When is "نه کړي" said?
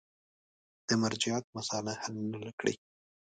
2.45-2.75